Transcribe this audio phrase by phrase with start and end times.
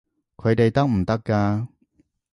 [0.35, 1.67] 佢哋得唔得㗎？